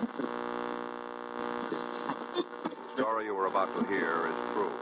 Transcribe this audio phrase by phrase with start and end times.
[0.00, 0.06] The
[2.96, 4.72] story you are about to hear is true.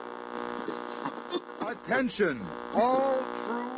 [1.69, 3.71] Attention, all true.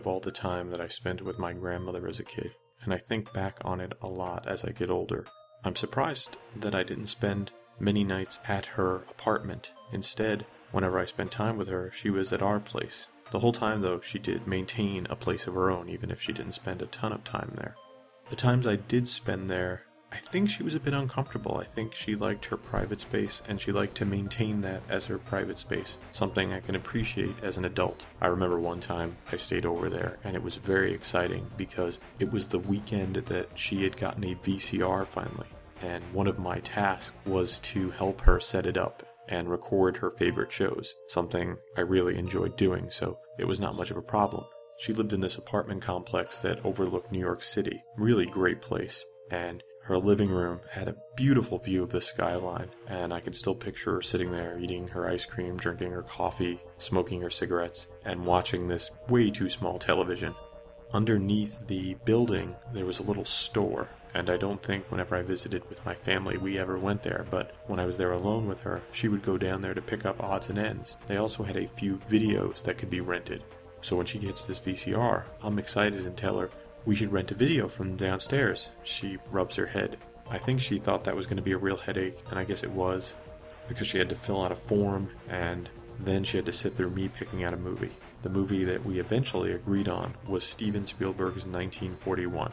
[0.00, 2.96] Of all the time that I spent with my grandmother as a kid, and I
[2.96, 5.26] think back on it a lot as I get older,
[5.62, 9.72] I'm surprised that I didn't spend many nights at her apartment.
[9.92, 13.08] Instead, whenever I spent time with her, she was at our place.
[13.30, 16.32] The whole time, though, she did maintain a place of her own, even if she
[16.32, 17.76] didn't spend a ton of time there.
[18.30, 19.82] The times I did spend there,
[20.12, 21.58] I think she was a bit uncomfortable.
[21.58, 25.18] I think she liked her private space and she liked to maintain that as her
[25.18, 28.04] private space, something I can appreciate as an adult.
[28.20, 32.32] I remember one time I stayed over there and it was very exciting because it
[32.32, 35.46] was the weekend that she had gotten a VCR finally.
[35.82, 40.10] And one of my tasks was to help her set it up and record her
[40.10, 44.44] favorite shows, something I really enjoyed doing, so it was not much of a problem.
[44.78, 47.82] She lived in this apartment complex that overlooked New York City.
[47.96, 49.04] Really great place.
[49.30, 53.54] And her living room had a beautiful view of the skyline, and I could still
[53.54, 58.24] picture her sitting there eating her ice cream, drinking her coffee, smoking her cigarettes, and
[58.24, 60.34] watching this way too small television.
[60.92, 65.68] Underneath the building, there was a little store, and I don't think whenever I visited
[65.68, 68.82] with my family we ever went there, but when I was there alone with her,
[68.92, 70.96] she would go down there to pick up odds and ends.
[71.06, 73.44] They also had a few videos that could be rented.
[73.82, 76.50] So when she gets this VCR, I'm excited and tell her
[76.84, 78.70] we should rent a video from downstairs.
[78.82, 79.96] She rubs her head.
[80.30, 82.62] I think she thought that was going to be a real headache, and I guess
[82.62, 83.14] it was,
[83.68, 85.68] because she had to fill out a form and
[86.04, 87.90] then she had to sit through me picking out a movie.
[88.22, 92.52] The movie that we eventually agreed on was Steven Spielberg's 1941.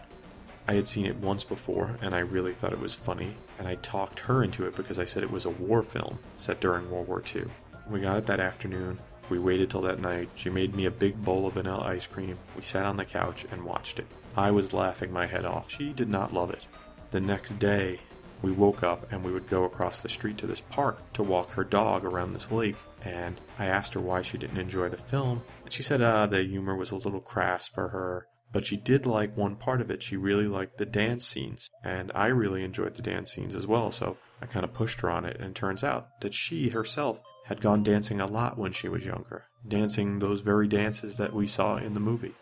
[0.67, 3.75] I had seen it once before, and I really thought it was funny, and I
[3.75, 7.07] talked her into it because I said it was a war film set during World
[7.07, 7.45] War II.
[7.89, 8.99] We got it that afternoon.
[9.29, 10.29] We waited till that night.
[10.35, 12.37] She made me a big bowl of vanilla ice cream.
[12.55, 14.07] We sat on the couch and watched it.
[14.35, 15.69] I was laughing my head off.
[15.69, 16.65] She did not love it.
[17.11, 17.99] The next day,
[18.41, 21.51] we woke up and we would go across the street to this park to walk
[21.51, 22.75] her dog around this lake.
[23.03, 26.43] And I asked her why she didn't enjoy the film, and she said uh, the
[26.43, 30.03] humor was a little crass for her, but she did like one part of it.
[30.03, 33.91] She really liked the dance scenes, and I really enjoyed the dance scenes as well,
[33.91, 37.21] so I kind of pushed her on it, and it turns out that she herself
[37.47, 41.47] had gone dancing a lot when she was younger, dancing those very dances that we
[41.47, 42.35] saw in the movie.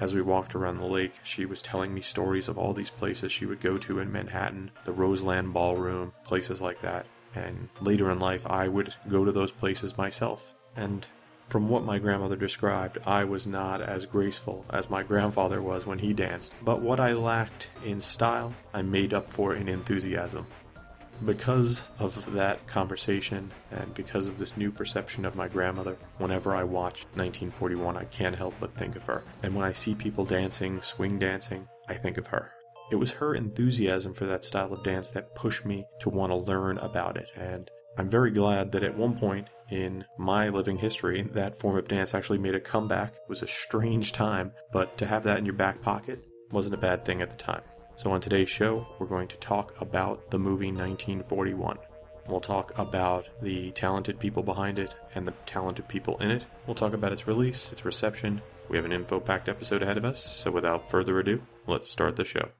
[0.00, 3.30] As we walked around the lake, she was telling me stories of all these places
[3.30, 7.04] she would go to in Manhattan, the Roseland Ballroom, places like that.
[7.34, 10.54] And later in life, I would go to those places myself.
[10.76, 11.06] And
[11.48, 15.98] from what my grandmother described, I was not as graceful as my grandfather was when
[15.98, 16.54] he danced.
[16.64, 20.46] But what I lacked in style, I made up for in enthusiasm.
[21.24, 26.62] Because of that conversation and because of this new perception of my grandmother, whenever I
[26.62, 29.24] watch 1941, I can't help but think of her.
[29.42, 32.52] And when I see people dancing, swing dancing, I think of her.
[32.90, 36.36] It was her enthusiasm for that style of dance that pushed me to want to
[36.36, 37.30] learn about it.
[37.36, 37.68] And
[37.98, 42.14] I'm very glad that at one point in my living history, that form of dance
[42.14, 43.14] actually made a comeback.
[43.14, 46.78] It was a strange time, but to have that in your back pocket wasn't a
[46.78, 47.62] bad thing at the time.
[47.98, 51.78] So, on today's show, we're going to talk about the movie 1941.
[52.28, 56.44] We'll talk about the talented people behind it and the talented people in it.
[56.64, 58.40] We'll talk about its release, its reception.
[58.68, 62.14] We have an info packed episode ahead of us, so without further ado, let's start
[62.14, 62.50] the show.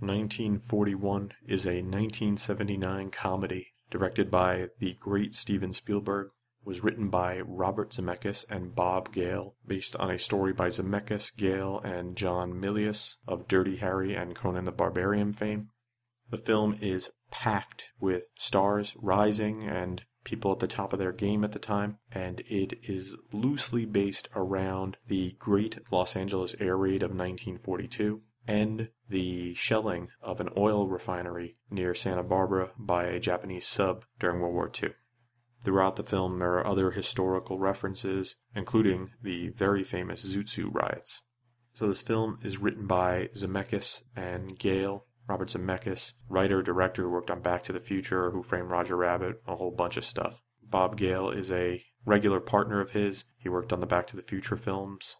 [0.00, 6.30] Nineteen Forty One is a 1979 comedy directed by the great Steven Spielberg,
[6.62, 11.80] was written by Robert Zemeckis and Bob Gale, based on a story by Zemeckis, Gale,
[11.80, 15.70] and John Milius of Dirty Harry and Conan the Barbarian fame.
[16.30, 21.42] The film is packed with stars rising and people at the top of their game
[21.42, 27.02] at the time, and it is loosely based around the Great Los Angeles Air Raid
[27.02, 33.66] of 1942 and the shelling of an oil refinery near Santa Barbara by a Japanese
[33.66, 34.94] sub during World War II.
[35.62, 41.22] Throughout the film, there are other historical references, including the very famous Zoot Suit riots.
[41.74, 45.04] So, this film is written by Zemeckis and Gale.
[45.28, 49.42] Robert Zemeckis, writer, director who worked on Back to the Future, Who Framed Roger Rabbit,
[49.46, 50.42] a whole bunch of stuff.
[50.62, 53.24] Bob Gale is a regular partner of his.
[53.36, 55.16] He worked on the Back to the Future films.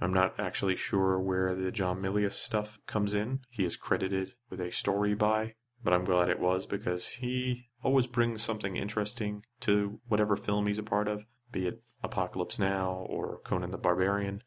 [0.00, 3.40] I'm not actually sure where the John Milius stuff comes in.
[3.50, 8.06] He is credited with a story by, but I'm glad it was because he always
[8.06, 13.40] brings something interesting to whatever film he's a part of, be it Apocalypse Now or
[13.44, 14.42] Conan the Barbarian.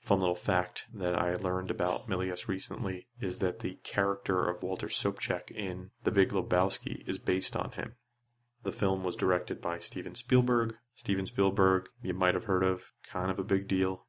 [0.00, 4.88] Fun little fact that I learned about Milius recently is that the character of Walter
[4.88, 7.94] Sobchak in The Big Lebowski is based on him.
[8.62, 10.74] The film was directed by Steven Spielberg.
[10.94, 14.03] Steven Spielberg, you might have heard of, kind of a big deal.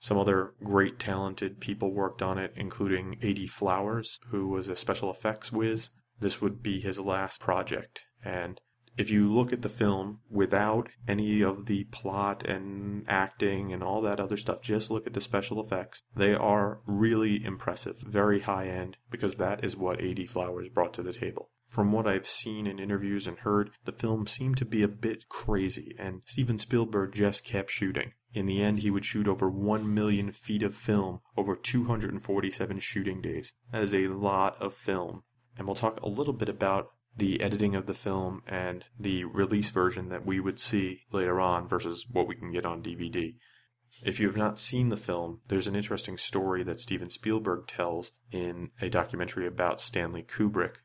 [0.00, 3.48] Some other great talented people worked on it, including A.D.
[3.48, 5.90] Flowers, who was a special effects whiz.
[6.20, 8.00] This would be his last project.
[8.24, 8.60] And
[8.96, 14.02] if you look at the film without any of the plot and acting and all
[14.02, 16.02] that other stuff, just look at the special effects.
[16.16, 20.26] They are really impressive, very high end, because that is what A.D.
[20.26, 21.50] Flowers brought to the table.
[21.68, 25.28] From what I've seen in interviews and heard, the film seemed to be a bit
[25.28, 28.12] crazy, and Steven Spielberg just kept shooting.
[28.34, 33.22] In the end, he would shoot over 1 million feet of film over 247 shooting
[33.22, 33.54] days.
[33.72, 35.22] That is a lot of film.
[35.56, 39.70] And we'll talk a little bit about the editing of the film and the release
[39.70, 43.34] version that we would see later on versus what we can get on DVD.
[44.04, 48.12] If you have not seen the film, there's an interesting story that Steven Spielberg tells
[48.30, 50.76] in a documentary about Stanley Kubrick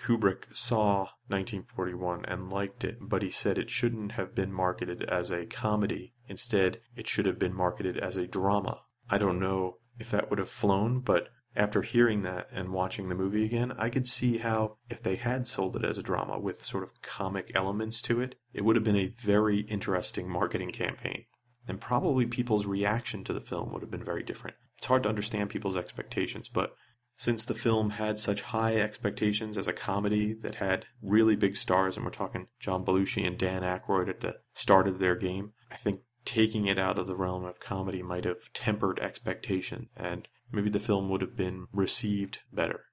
[0.00, 5.30] Kubrick saw 1941 and liked it, but he said it shouldn't have been marketed as
[5.30, 6.14] a comedy.
[6.26, 8.82] Instead, it should have been marketed as a drama.
[9.10, 13.14] I don't know if that would have flown, but after hearing that and watching the
[13.14, 16.64] movie again, I could see how, if they had sold it as a drama with
[16.64, 21.26] sort of comic elements to it, it would have been a very interesting marketing campaign.
[21.68, 24.56] And probably people's reaction to the film would have been very different.
[24.78, 26.74] It's hard to understand people's expectations, but
[27.20, 31.98] since the film had such high expectations as a comedy that had really big stars,
[31.98, 35.76] and we're talking John Belushi and Dan Aykroyd at the start of their game, I
[35.76, 40.70] think taking it out of the realm of comedy might have tempered expectation, and maybe
[40.70, 42.84] the film would have been received better.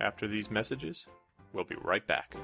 [0.00, 1.06] After these messages,
[1.52, 2.34] we'll be right back.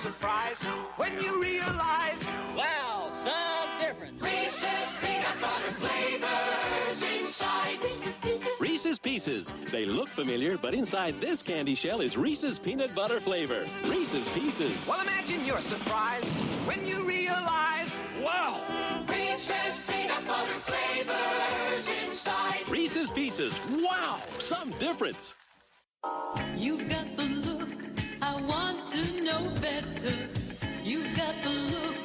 [0.00, 0.64] Surprise
[0.96, 2.26] when you realize
[2.56, 4.22] Wow, some difference.
[4.22, 7.78] Reese's peanut butter flavors inside.
[8.58, 9.52] Reese's Pieces.
[9.70, 13.66] They look familiar, but inside this candy shell is Reese's peanut butter flavor.
[13.84, 14.88] Reese's Pieces.
[14.88, 16.24] Well, imagine your surprise
[16.64, 19.04] when you realize Wow!
[19.06, 22.66] Reese's peanut butter flavors inside.
[22.70, 23.52] Reese's Pieces.
[23.70, 25.34] Wow, some difference.
[26.56, 27.09] You've got
[29.30, 30.14] know better.
[30.82, 31.96] You've got the look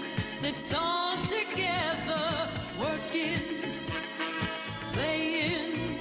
[0.42, 2.50] that's all together,
[2.80, 3.44] working,
[4.94, 6.00] playing,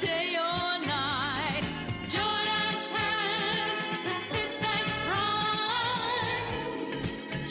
[0.00, 1.64] day or night.
[2.12, 3.74] Jordache has
[4.06, 6.50] the fit that's right.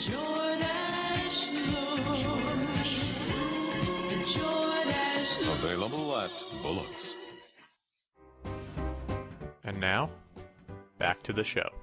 [0.06, 2.00] Jordache look.
[4.34, 5.58] Jordache look.
[5.58, 7.16] Available at Bullock's.
[9.64, 10.10] And now,
[10.98, 11.81] back to the show.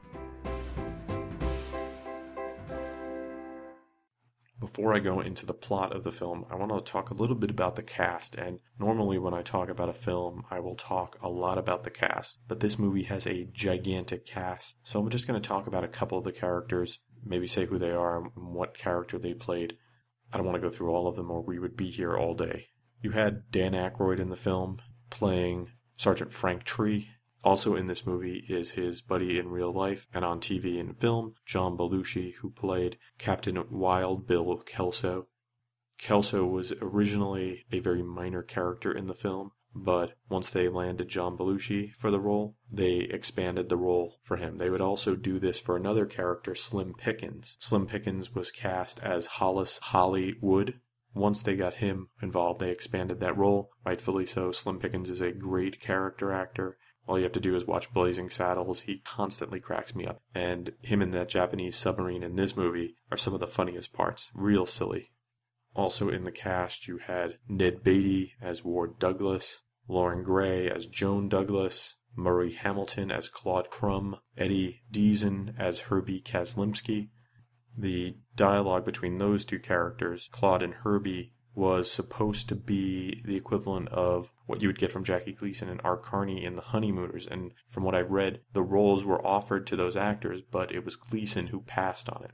[4.80, 7.36] Before I go into the plot of the film, I want to talk a little
[7.36, 8.36] bit about the cast.
[8.36, 11.90] And normally, when I talk about a film, I will talk a lot about the
[11.90, 12.38] cast.
[12.48, 14.78] But this movie has a gigantic cast.
[14.84, 17.78] So I'm just going to talk about a couple of the characters, maybe say who
[17.78, 19.74] they are and what character they played.
[20.32, 22.34] I don't want to go through all of them, or we would be here all
[22.34, 22.68] day.
[23.02, 27.10] You had Dan Aykroyd in the film playing Sergeant Frank Tree.
[27.44, 31.36] Also in this movie is his buddy in real life and on TV and film,
[31.46, 35.28] John Belushi, who played Captain Wild Bill Kelso.
[35.98, 41.38] Kelso was originally a very minor character in the film, but once they landed John
[41.38, 44.58] Belushi for the role, they expanded the role for him.
[44.58, 47.56] They would also do this for another character, Slim Pickens.
[47.60, 50.80] Slim Pickens was cast as Hollis Hollywood.
[51.14, 54.52] Once they got him involved, they expanded that role, rightfully so.
[54.52, 56.78] Slim Pickens is a great character actor.
[57.10, 58.82] All you have to do is watch Blazing Saddles.
[58.82, 60.22] He constantly cracks me up.
[60.36, 64.30] And him and that Japanese submarine in this movie are some of the funniest parts.
[64.36, 65.10] Real silly.
[65.74, 71.30] Also in the cast, you had Ned Beatty as Ward Douglas, Lorraine Gary as Joan
[71.30, 77.10] Douglas, Murray Hamilton as Claude Crum, Eddie Deezen as Herbie Kazminsky.
[77.76, 83.90] The dialogue between those two characters, Claude and Herbie, was supposed to be the equivalent
[83.90, 87.28] of what you would get from Jackie Gleason and Art Carney in The Honeymooners.
[87.28, 90.96] And from what I've read, the roles were offered to those actors, but it was
[90.96, 92.32] Gleason who passed on it.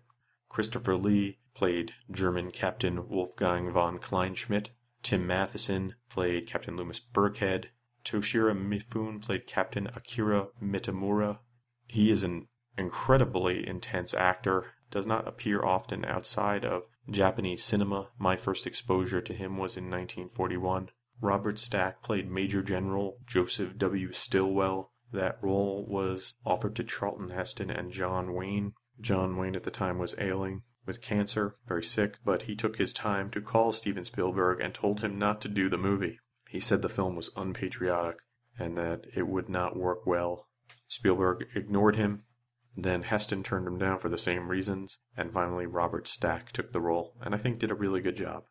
[0.50, 4.70] Christopher Lee played German Captain Wolfgang von Kleinschmidt.
[5.04, 7.70] Tim Matheson played Captain Loomis Birkhead.
[8.04, 11.40] Toshiro Mifune played Captain Akira Mitamura.
[11.88, 18.10] He is an incredibly intense actor, does not appear often outside of Japanese cinema.
[18.18, 20.90] My first exposure to him was in 1941.
[21.22, 24.12] Robert Stack played Major General Joseph W.
[24.12, 24.92] Stilwell.
[25.12, 28.74] That role was offered to Charlton Heston and John Wayne.
[29.00, 32.94] John Wayne at the time was ailing with cancer, very sick, but he took his
[32.94, 36.20] time to call Steven Spielberg and told him not to do the movie.
[36.50, 38.18] He said the film was unpatriotic
[38.58, 40.48] and that it would not work well.
[40.88, 42.24] Spielberg ignored him.
[42.78, 46.82] Then Heston turned him down for the same reasons, and finally Robert Stack took the
[46.82, 48.44] role, and I think did a really good job.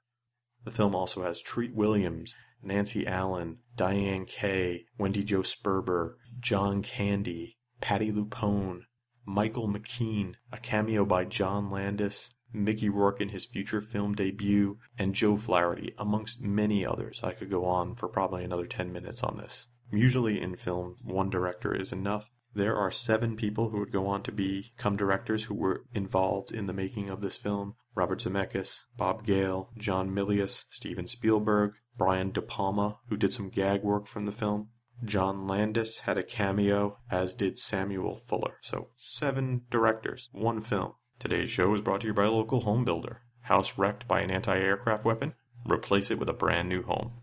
[0.64, 7.58] The film also has Treat Williams, Nancy Allen, Dianne Kay, Wendy Jo Sperber, John Candy,
[7.82, 8.84] Patti LuPone,
[9.26, 15.14] Michael McKean, a cameo by John Landis, Mickey Rourke in his future film debut, and
[15.14, 17.20] Joe Flaherty, amongst many others.
[17.22, 19.68] I could go on for probably another 10 minutes on this.
[19.92, 22.30] Usually in film, one director is enough.
[22.54, 26.66] There are seven people who would go on to become directors who were involved in
[26.66, 27.74] the making of this film.
[27.96, 33.82] Robert Zemeckis, Bob Gale, John Milius, Steven Spielberg, Brian De Palma, who did some gag
[33.82, 34.68] work from the film.
[35.04, 38.58] John Landis had a cameo, as did Samuel Fuller.
[38.62, 40.94] So, seven directors, one film.
[41.18, 43.22] Today's show is brought to you by a local home builder.
[43.42, 45.34] House wrecked by an anti aircraft weapon?
[45.66, 47.20] Replace it with a brand new home.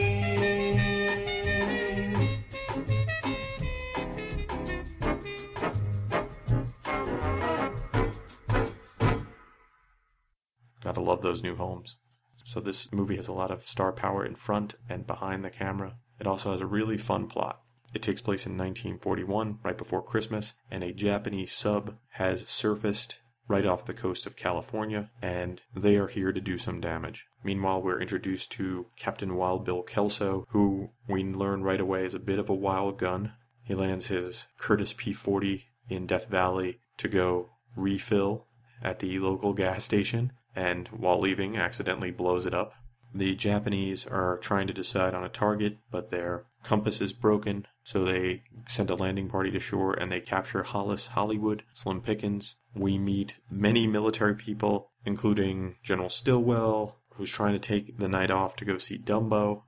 [10.83, 11.97] Gotta love those new homes.
[12.45, 15.95] So, this movie has a lot of star power in front and behind the camera.
[16.19, 17.59] It also has a really fun plot.
[17.91, 23.17] It takes place in 1941, right before Christmas, and a Japanese sub has surfaced
[23.47, 27.27] right off the coast of California, and they are here to do some damage.
[27.43, 32.19] Meanwhile, we're introduced to Captain Wild Bill Kelso, who we learn right away is a
[32.19, 33.33] bit of a wild gun.
[33.63, 38.47] He lands his Curtiss P 40 in Death Valley to go refill
[38.81, 42.73] at the local gas station, and while leaving, accidentally blows it up.
[43.13, 48.05] The Japanese are trying to decide on a target, but their compass is broken, so
[48.05, 52.55] they send a landing party to shore and they capture Hollis Hollywood, Slim Pickens.
[52.73, 58.55] We meet many military people, including General Stilwell, who's trying to take the night off
[58.57, 59.63] to go see Dumbo.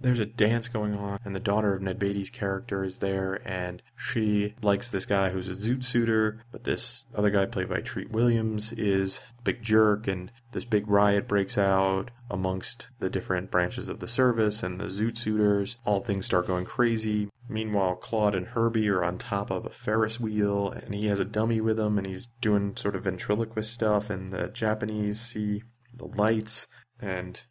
[0.00, 3.82] There's a dance going on, and the daughter of Ned Beatty's character is there, and
[3.96, 8.10] she likes this guy who's a zoot suitor, but this other guy, played by Treat
[8.10, 13.90] Williams, is a big jerk, and this big riot breaks out amongst the different branches
[13.90, 15.76] of the service and the zoot suitors.
[15.84, 17.28] All things start going crazy.
[17.46, 21.24] Meanwhile, Claude and Herbie are on top of a Ferris wheel, and he has a
[21.26, 26.06] dummy with him, and he's doing sort of ventriloquist stuff, and the Japanese see the
[26.06, 26.68] lights,
[27.00, 27.42] and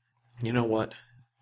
[0.41, 0.93] you know what?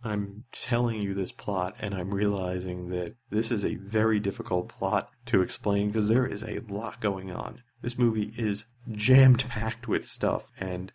[0.07, 5.09] I'm telling you this plot and I'm realizing that this is a very difficult plot
[5.27, 7.61] to explain because there is a lot going on.
[7.81, 10.91] This movie is jammed packed with stuff and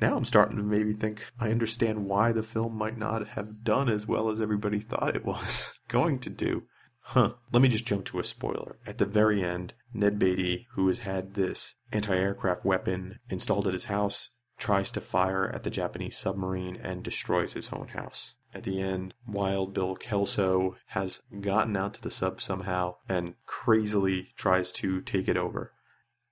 [0.00, 3.88] now I'm starting to maybe think I understand why the film might not have done
[3.88, 6.64] as well as everybody thought it was going to do.
[7.00, 7.34] Huh.
[7.52, 8.78] Let me just jump to a spoiler.
[8.84, 13.72] At the very end, Ned Beatty, who has had this anti aircraft weapon installed at
[13.72, 18.34] his house, tries to fire at the Japanese submarine and destroys his own house.
[18.54, 24.32] At the end, Wild Bill Kelso has gotten out to the sub somehow and crazily
[24.36, 25.72] tries to take it over.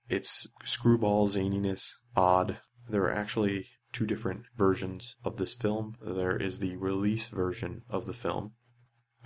[0.09, 2.59] It's screwball zaniness, odd.
[2.87, 5.95] There are actually two different versions of this film.
[6.01, 8.53] There is the release version of the film.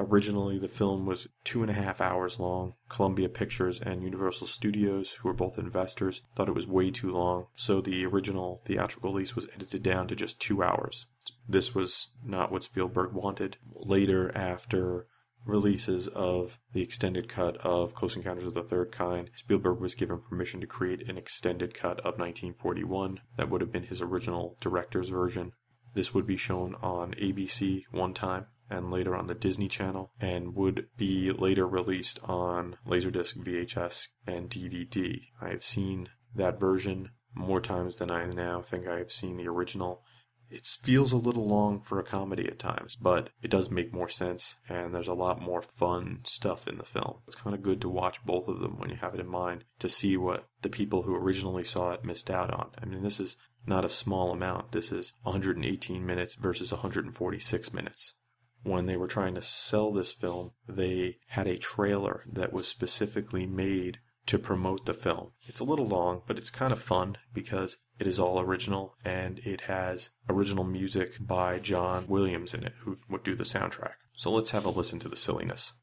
[0.02, 2.76] Originally, the film was two and a half hours long.
[2.88, 7.48] Columbia Pictures and Universal Studios, who were both investors, thought it was way too long,
[7.56, 11.08] so the original theatrical release was edited down to just two hours.
[11.48, 13.58] This was not what Spielberg wanted.
[13.74, 15.08] Later, after
[15.46, 20.20] releases of the extended cut of Close Encounters of the Third Kind, Spielberg was given
[20.20, 25.10] permission to create an extended cut of 1941 that would have been his original director's
[25.10, 25.54] version.
[25.94, 30.56] this would be shown on ABC one time and later on the Disney Channel and
[30.56, 35.22] would be later released on Laserdisc, VHS, and DVD.
[35.42, 39.48] I have seen that version more times than I now think I have seen the
[39.48, 40.04] original.
[40.52, 44.10] It feels a little long for a comedy at times, but it does make more
[44.10, 47.20] sense, and there's a lot more fun stuff in the film.
[47.28, 49.66] It's kind of good to watch both of them when you have it in mind
[49.80, 52.72] to see what the people who originally saw it missed out on.
[52.82, 53.38] I mean, this is
[53.68, 54.72] not a small amount.
[54.72, 58.16] This is 118 minutes versus 146 minutes.
[58.64, 63.46] When they were trying to sell this film, they had a trailer that was specifically
[63.46, 65.32] made to promote the film.
[65.48, 69.40] It's a little long, but it's kind of fun because it is all original and
[69.40, 73.94] it has original music by John Williams in it, who would do the soundtrack.
[74.14, 75.74] So let's have a listen to the silliness.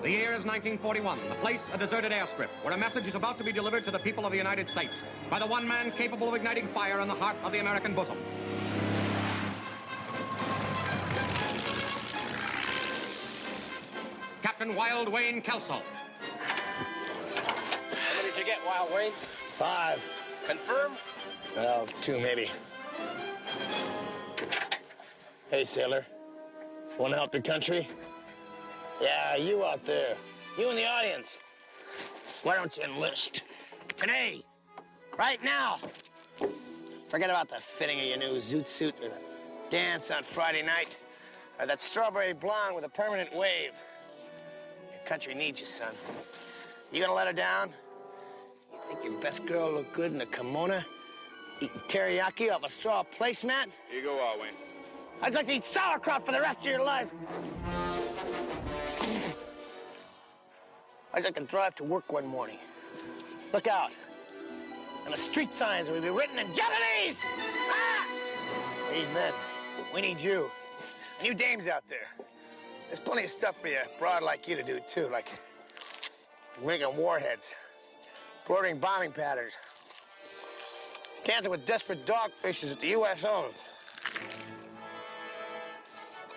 [0.00, 1.28] The year is 1941.
[1.28, 3.98] The place, a deserted airstrip, where a message is about to be delivered to the
[3.98, 7.14] people of the United States by the one man capable of igniting fire in the
[7.14, 8.16] heart of the American bosom.
[14.68, 15.80] Captain Wild Wayne Kelso.
[17.32, 19.12] How many did you get, Wild Wayne?
[19.54, 19.98] Five.
[20.46, 20.92] Confirm?
[21.56, 22.50] Well, two maybe.
[25.50, 26.04] Hey, sailor.
[26.98, 27.88] Want to help your country?
[29.00, 30.16] Yeah, you out there.
[30.58, 31.38] You in the audience.
[32.42, 33.44] Why don't you enlist?
[33.96, 34.44] Today.
[35.18, 35.78] Right now.
[37.08, 39.18] Forget about the fitting of your new zoot suit or the
[39.70, 40.94] dance on Friday night
[41.58, 43.72] or that strawberry blonde with a permanent wave.
[45.08, 45.94] Country needs you, son.
[46.92, 47.72] You gonna let her down?
[48.70, 50.82] You think your best girl look good in a kimono?
[51.62, 53.68] Eating teriyaki off a straw placemat?
[53.88, 54.52] Here you go, Wayne.
[55.22, 57.08] I'd like to eat sauerkraut for the rest of your life.
[61.14, 62.58] I'd like to drive to work one morning.
[63.54, 63.92] Look out.
[65.06, 67.18] And the street signs will be written in Japanese.
[67.70, 68.06] Ah!
[68.92, 69.32] We need men.
[69.94, 70.50] We need you.
[71.18, 72.26] And you dames out there.
[72.88, 75.28] There's plenty of stuff for you, broad like you to do, too, like
[76.64, 77.54] making warheads,
[78.46, 79.52] brooding bombing patterns,
[81.22, 83.22] dancing with desperate dogfishes at the U.S.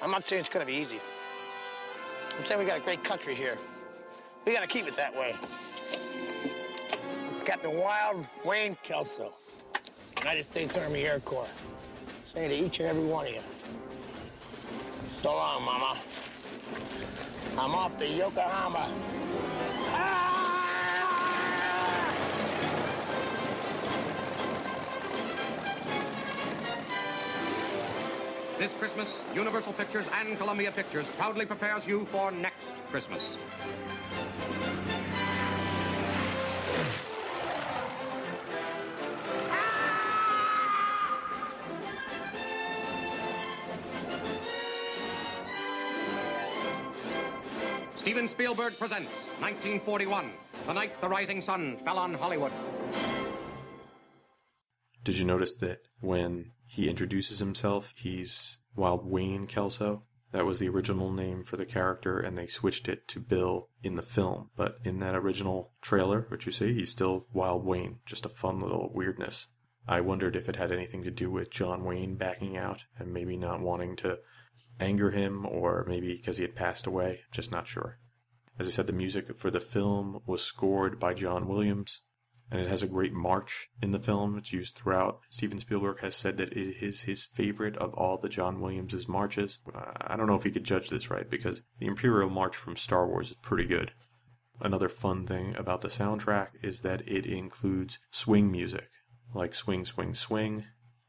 [0.02, 1.00] I'm not saying it's gonna be easy.
[2.38, 3.58] I'm saying we got a great country here.
[4.46, 5.36] We gotta keep it that way.
[7.46, 9.34] Captain Wild Wayne Kelso,
[10.18, 11.48] United States Army Air Corps.
[12.34, 13.42] Say to each and every one of you,
[15.22, 15.98] so long, Mama.
[17.62, 18.90] I'm off to Yokohama.
[19.92, 20.42] Ah!
[28.58, 33.38] This Christmas, Universal Pictures and Columbia Pictures proudly prepares you for next Christmas.
[48.12, 50.34] Steven Spielberg presents 1941,
[50.68, 52.52] the night the rising sun fell on Hollywood.
[55.02, 60.04] Did you notice that when he introduces himself, he's Wild Wayne Kelso?
[60.34, 63.96] That was the original name for the character, and they switched it to Bill in
[63.96, 64.50] the film.
[64.58, 68.00] But in that original trailer, which you see, he's still Wild Wayne.
[68.06, 69.48] Just a fun little weirdness.
[69.88, 73.38] I wondered if it had anything to do with John Wayne backing out and maybe
[73.38, 74.18] not wanting to
[74.80, 77.22] anger him, or maybe because he had passed away.
[77.32, 78.00] Just not sure.
[78.60, 82.02] As I said, the music for the film was scored by John Williams,
[82.52, 84.38] and it has a great march in the film.
[84.38, 85.20] It's used throughout.
[85.30, 89.60] Steven Spielberg has said that it is his favorite of all the John Williams' marches.
[89.74, 93.08] I don't know if he could judge this right because the Imperial March from Star
[93.08, 93.94] Wars is pretty good.
[94.60, 98.90] Another fun thing about the soundtrack is that it includes swing music,
[99.34, 100.66] like Swing, Swing, Swing,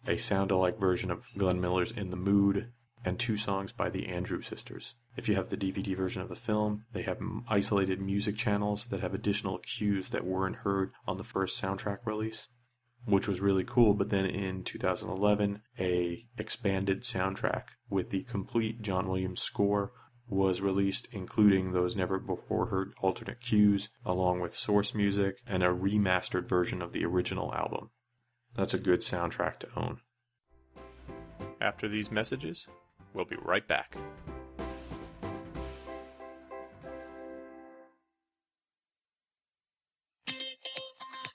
[0.07, 2.73] a sound-alike version of Glenn Miller's In the Mood,
[3.05, 4.95] and two songs by the Andrew Sisters.
[5.17, 9.01] If you have the DVD version of the film, they have isolated music channels that
[9.01, 12.49] have additional cues that weren't heard on the first soundtrack release,
[13.05, 13.95] which was really cool.
[13.95, 19.93] But then in 2011, a expanded soundtrack with the complete John Williams score
[20.29, 25.69] was released, including those never before heard alternate cues, along with source music and a
[25.69, 27.91] remastered version of the original album.
[28.55, 30.01] That's a good soundtrack to own.
[31.61, 32.67] After these messages,
[33.15, 33.97] We'll be right back.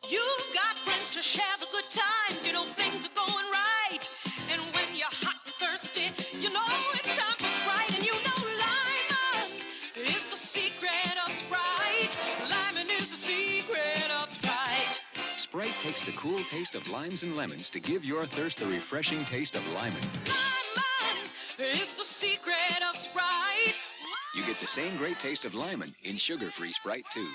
[0.10, 2.48] You've got friends to share the good times.
[2.48, 4.10] You know things are going right.
[4.52, 6.10] And when you're hot and thirsty,
[6.40, 6.64] you know
[6.94, 7.98] it's time for Sprite.
[7.98, 12.18] And you know Lymon is the secret of Sprite.
[12.50, 15.02] Lymon is the secret of Sprite.
[15.38, 19.26] Sprite takes the cool taste of limes and lemons to give your thirst the refreshing
[19.26, 20.02] taste of Lymon.
[20.26, 20.57] Lymon!
[22.18, 23.78] Secret of Sprite.
[24.34, 27.28] You get the same great taste of lemon in sugar-free Sprite, too.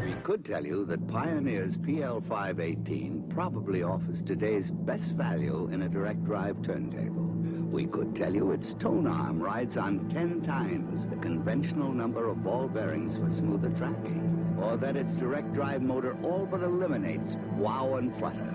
[0.00, 6.24] We could tell you that Pioneer's PL518 probably offers today's best value in a direct
[6.24, 7.24] drive turntable.
[7.72, 12.44] We could tell you its tone arm rides on 10 times the conventional number of
[12.44, 17.96] ball bearings for smoother tracking, or that its direct drive motor all but eliminates wow
[17.96, 18.54] and flutter.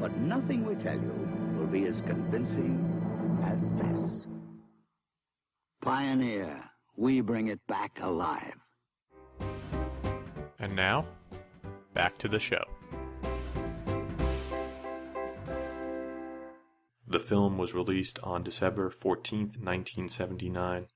[0.00, 2.82] But nothing we tell you will be as convincing
[3.44, 4.26] as this.
[5.86, 6.64] Pioneer,
[6.96, 8.56] we bring it back alive.
[10.58, 11.06] And now,
[11.94, 12.64] back to the show.
[17.06, 20.88] The film was released on December 14th, 1979.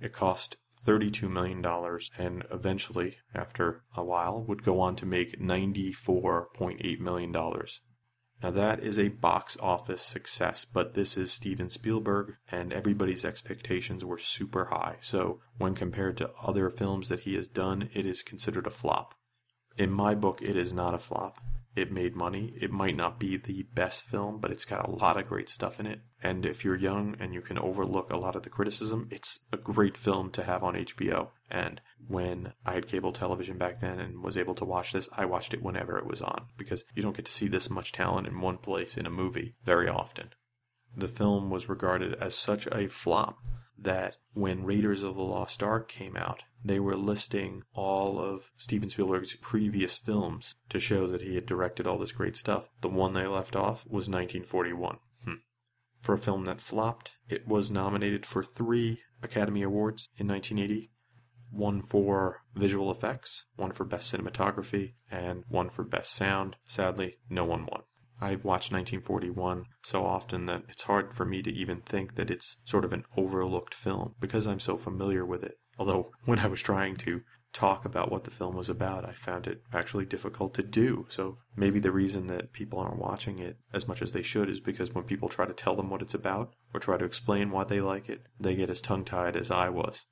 [0.00, 0.56] It cost
[0.86, 1.62] $32 million
[2.16, 7.36] and eventually, after a while, would go on to make $94.8 million.
[8.42, 14.04] Now, that is a box office success, but this is Steven Spielberg, and everybody's expectations
[14.04, 14.96] were super high.
[15.00, 19.14] So, when compared to other films that he has done, it is considered a flop.
[19.76, 21.38] In my book, it is not a flop.
[21.74, 22.54] It made money.
[22.60, 25.78] It might not be the best film, but it's got a lot of great stuff
[25.78, 26.00] in it.
[26.22, 29.56] And if you're young and you can overlook a lot of the criticism, it's a
[29.56, 31.28] great film to have on HBO.
[31.48, 35.24] And when I had cable television back then and was able to watch this, I
[35.24, 38.26] watched it whenever it was on because you don't get to see this much talent
[38.26, 40.30] in one place in a movie very often.
[40.96, 43.38] The film was regarded as such a flop
[43.78, 48.88] that when Raiders of the Lost Ark came out, they were listing all of Steven
[48.88, 52.68] Spielberg's previous films to show that he had directed all this great stuff.
[52.80, 54.98] The one they left off was 1941.
[55.24, 55.32] Hmm.
[56.00, 60.90] For a film that flopped, it was nominated for three Academy Awards in 1980
[61.50, 66.56] one for visual effects, one for best cinematography, and one for best sound.
[66.66, 67.82] Sadly, no one won.
[68.20, 72.56] I watched 1941 so often that it's hard for me to even think that it's
[72.64, 75.58] sort of an overlooked film because I'm so familiar with it.
[75.78, 79.46] Although, when I was trying to talk about what the film was about, I found
[79.46, 81.06] it actually difficult to do.
[81.08, 84.60] So maybe the reason that people aren't watching it as much as they should is
[84.60, 87.64] because when people try to tell them what it's about or try to explain why
[87.64, 90.06] they like it, they get as tongue tied as I was.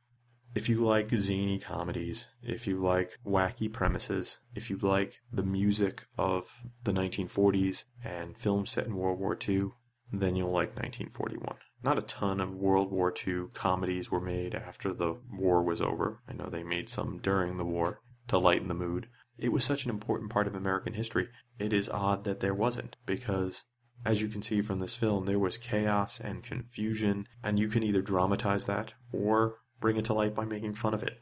[0.57, 6.07] If you like zany comedies, if you like wacky premises, if you like the music
[6.17, 6.49] of
[6.83, 9.73] the 1940s and films set in World War II,
[10.11, 11.59] then you'll like 1941.
[11.83, 16.23] Not a ton of World War II comedies were made after the war was over.
[16.27, 19.09] I know they made some during the war to lighten the mood.
[19.37, 21.29] It was such an important part of American history.
[21.59, 23.65] It is odd that there wasn't, because
[24.07, 27.83] as you can see from this film, there was chaos and confusion, and you can
[27.83, 31.21] either dramatize that or bring it to light by making fun of it.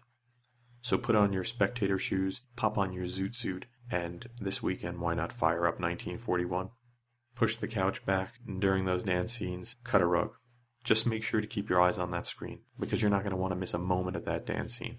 [0.82, 5.14] So put on your spectator shoes, pop on your zoot suit, and this weekend, why
[5.14, 6.70] not fire up 1941?
[7.34, 10.32] Push the couch back, and during those dance scenes, cut a rug.
[10.84, 13.36] Just make sure to keep your eyes on that screen, because you're not going to
[13.36, 14.98] want to miss a moment of that dance scene.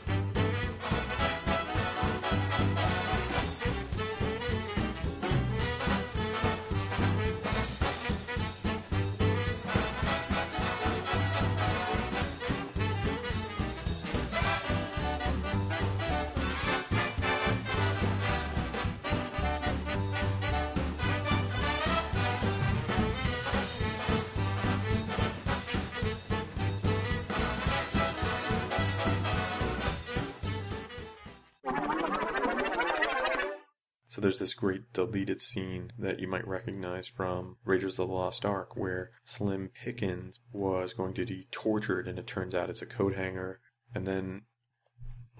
[34.21, 38.75] There's this great deleted scene that you might recognize from Raiders of the Lost Ark
[38.75, 43.15] where Slim Pickens was going to be tortured and it turns out it's a coat
[43.15, 43.59] hanger.
[43.95, 44.43] And then,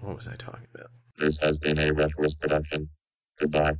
[0.00, 0.90] what was I talking about?
[1.16, 2.88] This has been a Retroist production.
[3.38, 3.74] Goodbye.